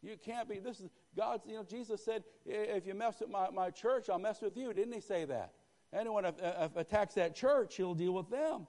You 0.00 0.16
can't 0.24 0.48
be, 0.48 0.60
this 0.60 0.78
is, 0.78 0.90
God's, 1.16 1.44
you 1.44 1.54
know, 1.54 1.64
Jesus 1.64 2.04
said, 2.04 2.22
if 2.46 2.86
you 2.86 2.94
mess 2.94 3.18
with 3.18 3.30
my, 3.30 3.50
my 3.50 3.70
church, 3.70 4.08
I'll 4.08 4.20
mess 4.20 4.40
with 4.40 4.56
you. 4.56 4.72
Didn't 4.72 4.92
he 4.92 5.00
say 5.00 5.24
that? 5.24 5.54
Anyone 5.92 6.24
if, 6.24 6.34
if 6.40 6.76
attacks 6.76 7.14
that 7.14 7.34
church, 7.34 7.76
he'll 7.76 7.94
deal 7.94 8.12
with 8.12 8.30
them. 8.30 8.68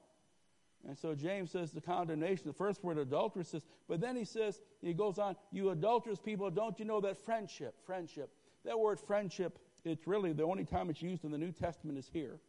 And 0.88 0.98
so 0.98 1.14
James 1.14 1.52
says 1.52 1.72
the 1.72 1.82
condemnation, 1.82 2.48
the 2.48 2.54
first 2.54 2.84
word 2.84 2.98
adulteress 2.98 3.50
says, 3.50 3.66
but 3.88 4.00
then 4.00 4.16
he 4.16 4.24
says, 4.24 4.62
he 4.82 4.94
goes 4.94 5.20
on, 5.20 5.36
you 5.52 5.70
adulterous 5.70 6.20
people, 6.20 6.50
don't 6.50 6.80
you 6.80 6.86
know 6.86 7.02
that 7.02 7.18
friendship, 7.18 7.76
friendship, 7.86 8.32
that 8.66 8.80
word 8.80 9.00
friendship, 9.00 9.60
it's 9.86 10.08
really 10.08 10.34
the 10.34 10.44
only 10.44 10.66
time 10.66 10.90
it's 10.90 11.02
used 11.02 11.24
in 11.24 11.32
the 11.32 11.38
New 11.38 11.52
Testament 11.52 11.98
is 11.98 12.10
here. 12.12 12.40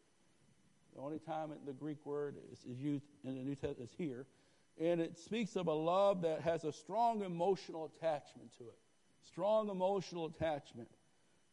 The 0.94 1.00
only 1.00 1.18
time 1.18 1.50
the 1.66 1.72
Greek 1.72 2.04
word 2.04 2.36
is, 2.52 2.58
is 2.64 2.78
used 2.80 3.04
in 3.24 3.36
the 3.36 3.42
New 3.42 3.54
Testament 3.54 3.90
is 3.90 3.94
here. 3.96 4.26
And 4.78 5.00
it 5.00 5.18
speaks 5.18 5.56
of 5.56 5.66
a 5.66 5.72
love 5.72 6.22
that 6.22 6.40
has 6.40 6.64
a 6.64 6.72
strong 6.72 7.22
emotional 7.22 7.84
attachment 7.94 8.56
to 8.58 8.64
it. 8.64 8.78
Strong 9.24 9.68
emotional 9.68 10.26
attachment. 10.26 10.88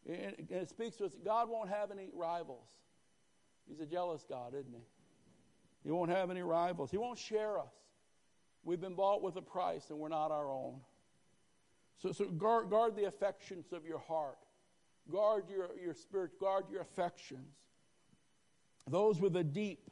And 0.08 0.48
it 0.50 0.70
speaks 0.70 0.96
to 0.98 1.06
us, 1.06 1.16
God 1.24 1.50
won't 1.50 1.70
have 1.70 1.92
any 1.92 2.10
rivals. 2.14 2.68
He's 3.68 3.80
a 3.82 3.86
jealous 3.86 4.24
God, 4.28 4.54
isn't 4.54 4.74
he? 4.74 4.84
He 5.84 5.92
won't 5.92 6.12
have 6.12 6.32
any 6.32 6.42
rivals. 6.42 6.90
He 6.90 6.98
won't 6.98 7.20
share 7.20 7.60
us. 7.60 7.74
We've 8.64 8.80
been 8.80 8.96
bought 8.96 9.22
with 9.22 9.36
a 9.36 9.42
price 9.42 9.90
and 9.90 10.00
we're 10.00 10.10
not 10.10 10.32
our 10.32 10.50
own. 10.50 10.80
So, 12.02 12.12
so 12.12 12.26
guard, 12.26 12.70
guard 12.70 12.96
the 12.96 13.06
affections 13.06 13.74
of 13.74 13.86
your 13.86 14.00
heart. 14.00 14.38
Guard 15.12 15.46
your, 15.50 15.70
your 15.82 15.94
spirit. 15.94 16.40
Guard 16.40 16.66
your 16.72 16.82
affections. 16.82 17.56
Those 18.90 19.20
with 19.20 19.36
a 19.36 19.44
deep, 19.44 19.92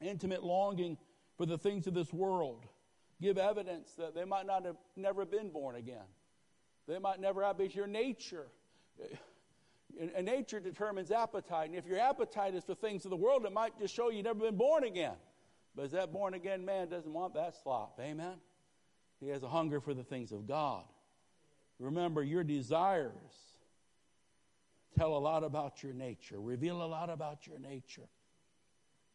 intimate 0.00 0.42
longing 0.42 0.98
for 1.36 1.46
the 1.46 1.58
things 1.58 1.86
of 1.86 1.94
this 1.94 2.12
world 2.12 2.66
give 3.20 3.38
evidence 3.38 3.92
that 3.96 4.14
they 4.14 4.24
might 4.24 4.46
not 4.46 4.64
have 4.64 4.76
never 4.96 5.24
been 5.24 5.50
born 5.50 5.76
again. 5.76 6.06
They 6.86 6.98
might 6.98 7.20
never 7.20 7.42
have, 7.42 7.56
because 7.56 7.74
your 7.74 7.86
nature, 7.86 8.46
eh, 9.02 9.16
and 10.14 10.26
nature 10.26 10.60
determines 10.60 11.10
appetite. 11.10 11.70
And 11.70 11.78
if 11.78 11.86
your 11.86 11.98
appetite 11.98 12.54
is 12.54 12.64
for 12.64 12.74
things 12.74 13.04
of 13.04 13.10
the 13.10 13.16
world, 13.16 13.46
it 13.46 13.52
might 13.52 13.78
just 13.78 13.94
show 13.94 14.10
you've 14.10 14.24
never 14.24 14.40
been 14.40 14.56
born 14.56 14.84
again. 14.84 15.16
But 15.74 15.92
that 15.92 16.12
born 16.12 16.34
again 16.34 16.64
man 16.64 16.88
doesn't 16.88 17.12
want 17.12 17.34
that 17.34 17.54
slop. 17.62 17.98
Amen? 18.00 18.34
He 19.20 19.28
has 19.28 19.42
a 19.42 19.48
hunger 19.48 19.80
for 19.80 19.94
the 19.94 20.04
things 20.04 20.32
of 20.32 20.46
God. 20.46 20.84
Remember, 21.78 22.22
your 22.22 22.44
desires 22.44 23.53
tell 24.96 25.16
a 25.16 25.18
lot 25.18 25.44
about 25.44 25.82
your 25.82 25.92
nature, 25.92 26.40
reveal 26.40 26.82
a 26.82 26.86
lot 26.86 27.10
about 27.10 27.46
your 27.46 27.58
nature. 27.58 28.08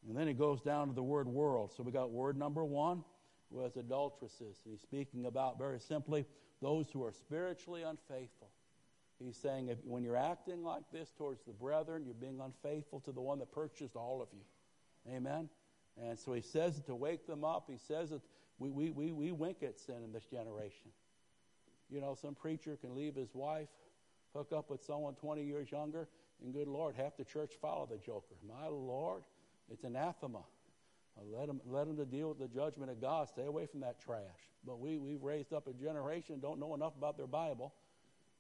And 0.08 0.16
then 0.16 0.28
he 0.28 0.34
goes 0.34 0.62
down 0.62 0.88
to 0.88 0.94
the 0.94 1.04
word 1.04 1.28
world. 1.28 1.74
So 1.76 1.84
we 1.84 1.92
got 1.92 2.12
word 2.12 2.38
number 2.38 2.64
one 2.64 3.04
was 3.52 3.76
adulteresses. 3.78 4.58
He's 4.64 4.82
speaking 4.82 5.26
about 5.26 5.58
very 5.58 5.80
simply 5.80 6.26
those 6.62 6.90
who 6.92 7.04
are 7.04 7.12
spiritually 7.12 7.84
unfaithful. 7.84 8.50
He's 9.18 9.36
saying 9.36 9.70
if, 9.70 9.78
when 9.84 10.04
you're 10.04 10.16
acting 10.16 10.64
like 10.64 10.84
this 10.94 11.12
towards 11.18 11.42
the 11.46 11.52
brethren, 11.52 12.04
you're 12.06 12.14
being 12.14 12.40
unfaithful 12.40 13.02
to 13.02 13.12
the 13.12 13.22
one 13.22 13.40
that 13.40 13.52
purchased 13.52 13.96
all 13.96 14.22
of 14.22 14.30
you. 14.32 15.14
Amen? 15.14 15.50
And 16.02 16.18
so 16.18 16.34
he 16.34 16.42
says 16.42 16.82
to 16.86 16.96
wake 16.96 17.28
them 17.28 17.44
up. 17.44 17.70
He 17.70 17.78
says 17.78 18.12
that 18.12 18.22
we, 18.60 18.70
we, 18.70 18.92
we, 18.92 19.12
we 19.12 19.32
wink 19.32 19.64
at 19.64 19.80
sin 19.80 20.04
in 20.06 20.14
this 20.14 20.26
generation. 20.26 20.92
You 21.90 22.02
know, 22.02 22.16
some 22.16 22.36
preacher 22.36 22.78
can 22.80 22.96
leave 22.96 23.16
his 23.16 23.34
wife, 23.34 23.68
hook 24.36 24.52
up 24.56 24.70
with 24.70 24.84
someone 24.84 25.16
20 25.16 25.44
years 25.44 25.72
younger, 25.72 26.08
and 26.44 26.54
good 26.54 26.68
Lord, 26.68 26.96
half 26.96 27.18
the 27.18 27.26
church 27.26 27.54
follow 27.62 27.88
the 27.90 27.98
joker. 27.98 28.36
My 28.48 28.68
Lord, 28.68 29.24
it's 29.72 29.84
anathema. 29.84 30.40
Uh, 31.18 31.38
let 31.38 31.48
them, 31.48 31.60
let 31.66 31.88
them 31.88 31.98
to 31.98 32.06
deal 32.06 32.30
with 32.30 32.40
the 32.40 32.48
judgment 32.48 32.92
of 32.92 33.02
God. 33.02 33.28
Stay 33.28 33.46
away 33.46 33.66
from 33.66 33.82
that 33.82 34.00
trash. 34.00 34.22
But 34.66 34.80
we, 34.80 34.98
we've 34.98 35.24
raised 35.24 35.54
up 35.54 35.68
a 35.68 35.74
generation 35.74 36.40
don't 36.40 36.60
know 36.60 36.76
enough 36.76 36.94
about 36.98 37.18
their 37.18 37.28
Bible 37.28 37.74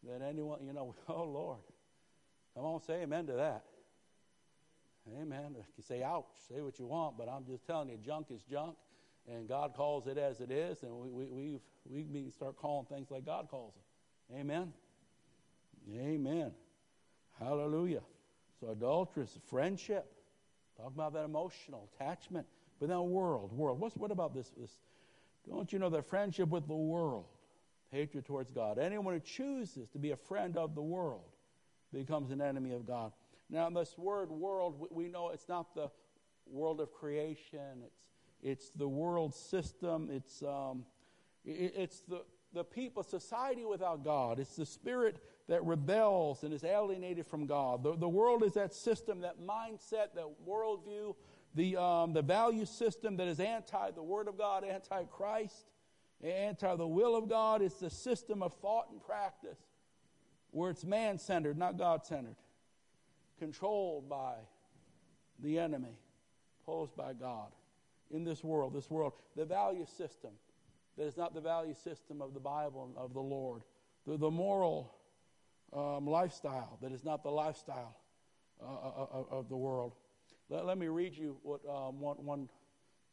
that 0.08 0.22
anyone, 0.22 0.60
you 0.64 0.74
know, 0.74 0.96
oh 1.10 1.24
Lord. 1.24 1.60
Come 2.56 2.66
on, 2.66 2.82
say 2.82 3.02
amen 3.04 3.28
to 3.28 3.34
that. 3.34 3.64
Amen. 5.20 5.56
You 5.78 5.84
say 5.84 6.04
ouch, 6.04 6.26
say 6.48 6.62
what 6.62 6.78
you 6.78 6.86
want, 6.86 7.18
but 7.18 7.28
I'm 7.28 7.46
just 7.46 7.66
telling 7.66 7.90
you, 7.90 7.98
junk 7.98 8.28
is 8.30 8.44
junk, 8.44 8.76
and 9.28 9.48
God 9.48 9.74
calls 9.76 10.08
it 10.08 10.18
as 10.18 10.40
it 10.40 10.52
is, 10.52 10.84
and 10.84 10.94
we, 10.94 11.10
we, 11.10 11.60
we 11.86 12.04
we 12.04 12.30
start 12.32 12.58
calling 12.58 12.86
things 12.86 13.10
like 13.10 13.26
God 13.26 13.48
calls 13.50 13.74
them. 13.74 14.40
Amen. 14.40 14.74
Amen. 15.94 16.52
Hallelujah. 17.40 18.02
So 18.60 18.72
adulterous, 18.72 19.38
friendship. 19.50 20.12
Talk 20.78 20.94
about 20.94 21.14
that 21.14 21.24
emotional 21.24 21.90
attachment. 21.94 22.46
But 22.80 22.90
now 22.90 23.04
world, 23.04 23.52
world. 23.52 23.80
What's, 23.80 23.96
what 23.96 24.12
about 24.12 24.34
this, 24.34 24.52
this? 24.58 24.72
Don't 25.48 25.72
you 25.74 25.80
know 25.80 25.90
that 25.90 26.10
friendship 26.10 26.50
with 26.50 26.68
the 26.68 26.76
world, 26.76 27.26
hatred 27.92 28.26
towards 28.26 28.52
God, 28.52 28.78
anyone 28.78 29.14
who 29.14 29.20
chooses 29.20 29.90
to 29.90 30.00
be 30.00 30.12
a 30.12 30.16
friend 30.16 30.58
of 30.58 30.76
the 30.76 30.82
world 30.82 31.24
becomes 31.94 32.32
an 32.32 32.42
enemy 32.42 32.74
of 32.74 32.86
God. 32.86 33.12
Now, 33.50 33.70
this 33.70 33.98
word 33.98 34.30
world, 34.30 34.88
we 34.92 35.08
know 35.08 35.30
it's 35.30 35.50
not 35.50 35.74
the 35.74 35.90
world 36.46 36.80
of 36.82 36.94
creation. 36.94 37.84
It's, 37.86 38.02
it's 38.42 38.70
the 38.76 38.88
world 38.88 39.34
system. 39.34 40.10
It's, 40.12 40.44
um, 40.44 40.86
it, 41.44 41.74
it's 41.76 42.02
the, 42.02 42.22
the 42.54 42.64
people, 42.64 43.04
society 43.04 43.66
without 43.66 44.04
God. 44.04 44.40
It's 44.40 44.56
the 44.56 44.66
spirit 44.66 45.18
that 45.48 45.64
rebels 45.64 46.44
and 46.44 46.54
is 46.54 46.64
alienated 46.64 47.28
from 47.28 47.46
God. 47.46 47.84
The, 47.84 47.96
the 47.96 48.10
world 48.10 48.44
is 48.44 48.54
that 48.54 48.74
system, 48.74 49.22
that 49.22 49.40
mindset, 49.42 50.14
that 50.16 50.26
worldview, 50.48 51.16
the, 51.56 51.78
um, 51.78 52.14
the 52.14 52.22
value 52.22 52.66
system 52.66 53.18
that 53.18 53.28
is 53.28 53.40
anti 53.40 53.92
the 53.92 54.04
Word 54.04 54.28
of 54.28 54.38
God, 54.38 54.64
anti 54.64 55.04
Christ, 55.06 55.66
anti 56.24 56.76
the 56.76 56.88
will 56.88 57.16
of 57.16 57.30
God. 57.30 57.62
It's 57.62 57.80
the 57.80 57.90
system 57.90 58.42
of 58.44 58.54
thought 58.56 58.88
and 58.92 59.02
practice 59.02 59.60
where 60.52 60.72
it's 60.72 60.84
man 60.84 61.18
centered, 61.20 61.58
not 61.58 61.78
God 61.78 62.06
centered, 62.06 62.36
controlled 63.38 64.10
by 64.10 64.34
the 65.40 65.60
enemy, 65.60 65.98
opposed 66.64 66.96
by 66.96 67.14
God 67.14 67.52
in 68.12 68.24
this 68.24 68.44
world, 68.44 68.74
this 68.74 68.90
world. 68.90 69.14
The 69.36 69.46
value 69.46 69.86
system 69.86 70.32
that 70.98 71.06
is 71.06 71.18
not 71.18 71.34
the 71.34 71.42
value 71.42 71.74
system 71.74 72.22
of 72.22 72.34
the 72.34 72.40
Bible 72.40 72.86
and 72.86 72.98
of 72.98 73.14
the 73.14 73.22
Lord. 73.22 73.64
The, 74.06 74.18
the 74.18 74.32
moral 74.32 74.96
um, 75.74 76.08
lifestyle 76.08 76.78
that 76.82 76.92
is 76.92 77.04
not 77.04 77.24
the 77.24 77.30
lifestyle 77.30 77.96
uh, 78.62 78.66
uh, 78.66 79.06
uh, 79.14 79.38
of 79.38 79.50
the 79.50 79.58
world. 79.58 79.94
Let, 80.50 80.66
let, 80.66 80.78
me 80.78 80.88
read 80.88 81.16
you 81.16 81.38
what 81.44 81.62
um, 81.70 82.00
one, 82.00 82.18
one 82.18 82.50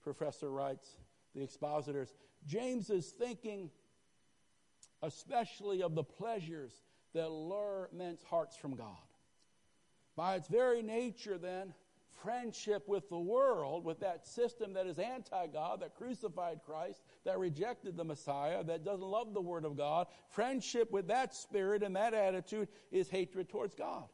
professor 0.02 0.50
writes, 0.50 0.88
the 1.34 1.42
expositors. 1.42 2.14
James 2.46 2.90
is 2.90 3.10
thinking 3.10 3.70
especially 5.02 5.82
of 5.82 5.94
the 5.94 6.02
pleasures 6.02 6.72
that 7.14 7.30
lure 7.30 7.88
men's 7.92 8.22
hearts 8.22 8.56
from 8.56 8.74
God. 8.74 8.96
By 10.16 10.36
its 10.36 10.48
very 10.48 10.82
nature, 10.82 11.38
then, 11.38 11.74
friendship 12.22 12.88
with 12.88 13.08
the 13.08 13.18
world, 13.18 13.84
with 13.84 14.00
that 14.00 14.26
system 14.26 14.72
that 14.74 14.86
is 14.86 14.98
anti 14.98 15.46
God, 15.46 15.80
that 15.80 15.94
crucified 15.94 16.60
Christ, 16.64 17.02
that 17.24 17.38
rejected 17.38 17.96
the 17.96 18.04
Messiah, 18.04 18.64
that 18.64 18.84
doesn't 18.84 19.06
love 19.06 19.34
the 19.34 19.40
Word 19.40 19.64
of 19.64 19.76
God, 19.76 20.06
friendship 20.28 20.90
with 20.90 21.08
that 21.08 21.34
spirit 21.34 21.82
and 21.82 21.96
that 21.96 22.14
attitude 22.14 22.68
is 22.90 23.08
hatred 23.08 23.48
towards 23.48 23.74
God. 23.74 24.04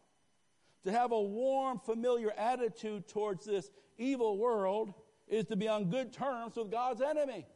To 0.85 0.93
have 0.93 1.13
a 1.13 1.21
warm, 1.21 1.79
familiar 1.79 2.33
attitude 2.33 3.09
towards 3.09 3.45
this 3.45 3.71
evil 3.99 4.39
world 4.39 4.95
is 5.29 5.45
to 5.47 5.57
be 5.57 5.69
on 5.69 5.91
good 5.91 6.13
terms 6.13 6.57
with 6.57 6.71
God's 6.71 7.01
enemy. 7.01 7.47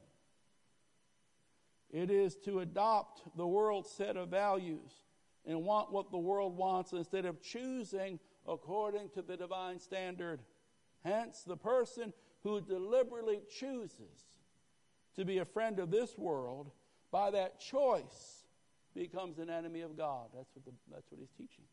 It 1.90 2.10
is 2.10 2.36
to 2.44 2.60
adopt 2.60 3.22
the 3.36 3.46
world's 3.46 3.90
set 3.90 4.16
of 4.16 4.28
values 4.28 4.92
and 5.46 5.64
want 5.64 5.92
what 5.92 6.10
the 6.10 6.18
world 6.18 6.56
wants 6.56 6.92
instead 6.92 7.24
of 7.24 7.40
choosing 7.40 8.18
according 8.46 9.08
to 9.10 9.22
the 9.22 9.36
divine 9.36 9.78
standard. 9.78 10.40
Hence, 11.04 11.42
the 11.46 11.56
person 11.56 12.12
who 12.42 12.60
deliberately 12.60 13.40
chooses 13.58 14.26
to 15.16 15.24
be 15.24 15.38
a 15.38 15.44
friend 15.44 15.78
of 15.78 15.90
this 15.90 16.16
world 16.18 16.70
by 17.10 17.30
that 17.30 17.60
choice 17.60 18.44
becomes 18.94 19.38
an 19.38 19.50
enemy 19.50 19.82
of 19.82 19.96
God. 19.96 20.28
That's 20.34 20.50
what, 20.54 20.64
the, 20.64 20.72
that's 20.92 21.10
what 21.10 21.20
he's 21.20 21.30
teaching. 21.30 21.64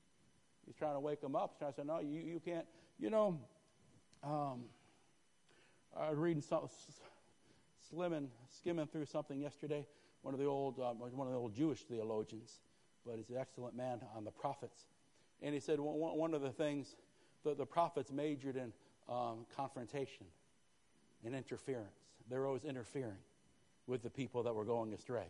He's 0.65 0.75
trying 0.75 0.93
to 0.93 0.99
wake 0.99 1.21
them 1.21 1.35
up. 1.35 1.51
He's 1.53 1.59
trying 1.59 1.71
to 1.71 1.75
say, 1.81 1.83
no, 1.85 1.99
you, 1.99 2.21
you 2.21 2.39
can't. 2.39 2.65
You 2.99 3.09
know, 3.09 3.39
um, 4.23 4.65
I 5.97 6.09
was 6.09 6.17
reading 6.17 6.41
some, 6.41 6.67
slimming, 7.91 8.27
skimming 8.49 8.87
through 8.87 9.05
something 9.05 9.39
yesterday. 9.39 9.85
One 10.21 10.33
of 10.33 10.39
the 10.39 10.45
old, 10.45 10.79
um, 10.79 10.99
one 10.99 11.27
of 11.27 11.33
the 11.33 11.39
old 11.39 11.53
Jewish 11.53 11.81
theologians, 11.83 12.59
but 13.05 13.17
he's 13.17 13.29
an 13.29 13.37
excellent 13.39 13.75
man 13.75 13.99
on 14.15 14.23
the 14.23 14.31
prophets. 14.31 14.85
And 15.41 15.53
he 15.53 15.59
said 15.59 15.79
one, 15.79 16.33
of 16.33 16.41
the 16.41 16.51
things 16.51 16.95
that 17.43 17.57
the 17.57 17.65
prophets 17.65 18.11
majored 18.11 18.55
in 18.55 18.71
um, 19.09 19.45
confrontation 19.55 20.25
and 21.25 21.35
interference. 21.35 21.99
They're 22.29 22.45
always 22.45 22.63
interfering 22.63 23.17
with 23.87 24.03
the 24.03 24.09
people 24.09 24.43
that 24.43 24.55
were 24.55 24.63
going 24.63 24.93
astray. 24.93 25.25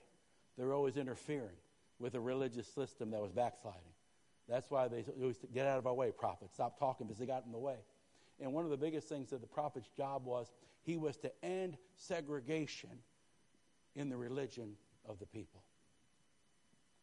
They're 0.58 0.74
always 0.74 0.98
interfering 0.98 1.58
with 2.00 2.14
a 2.16 2.20
religious 2.20 2.68
system 2.68 3.12
that 3.12 3.22
was 3.22 3.32
backsliding. 3.32 3.82
That's 4.48 4.70
why 4.70 4.88
they 4.88 5.06
always 5.20 5.38
get 5.54 5.66
out 5.66 5.80
of 5.80 5.88
our 5.88 5.94
way, 5.94 6.12
prophets. 6.12 6.54
Stop 6.54 6.78
talking 6.78 7.08
because 7.08 7.18
they 7.18 7.26
got 7.26 7.46
in 7.46 7.52
the 7.52 7.58
way. 7.58 7.78
And 8.40 8.54
one 8.54 8.66
of 8.66 8.72
the 8.72 8.78
biggest 8.78 9.08
things 9.08 9.30
that 9.30 9.42
the 9.42 9.48
prophet's 9.48 9.90
job 9.90 10.26
was, 10.26 10.52
he 10.84 10.98
was 10.98 11.18
to 11.18 11.32
end 11.44 11.78
segregation 11.96 12.90
in 13.96 14.10
the 14.10 14.18
religion 14.18 14.74
of 15.08 15.20
the 15.20 15.26
people. 15.26 15.64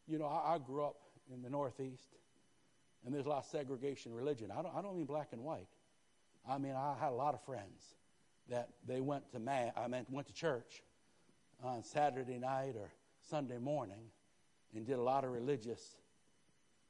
You 0.06 0.18
know, 0.18 0.26
I, 0.26 0.54
I 0.54 0.58
grew 0.58 0.84
up 0.84 0.96
in 1.32 1.42
the 1.42 1.50
Northeast, 1.50 2.16
and 3.04 3.14
there's 3.14 3.26
a 3.26 3.28
lot 3.28 3.38
of 3.38 3.46
segregation 3.46 4.12
religion. 4.12 4.50
I 4.50 4.62
don't, 4.62 4.74
I 4.74 4.82
don't 4.82 4.96
mean 4.96 5.06
black 5.06 5.28
and 5.32 5.42
white. 5.42 5.68
I 6.48 6.58
mean, 6.58 6.74
I 6.74 6.94
had 6.98 7.10
a 7.10 7.16
lot 7.16 7.34
of 7.34 7.42
friends 7.44 7.94
that 8.48 8.68
they 8.86 9.00
went 9.00 9.30
to 9.32 9.38
mass, 9.38 9.72
I 9.76 9.86
meant 9.86 10.10
went 10.10 10.26
to 10.26 10.32
church 10.32 10.82
on 11.62 11.82
Saturday 11.82 12.38
night 12.38 12.74
or 12.76 12.90
Sunday 13.28 13.58
morning 13.58 14.10
and 14.74 14.86
did 14.86 14.98
a 14.98 15.02
lot 15.02 15.24
of 15.24 15.30
religious, 15.30 15.96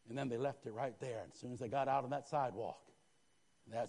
and 0.09 0.17
then 0.17 0.29
they 0.29 0.37
left 0.37 0.67
it 0.67 0.73
right 0.73 0.99
there. 1.01 1.27
As 1.33 1.39
soon 1.39 1.53
as 1.53 1.59
they 1.59 1.69
got 1.69 1.89
out 1.89 2.05
on 2.05 2.11
that 2.11 2.29
sidewalk, 2.29 2.81
that's 3.71 3.89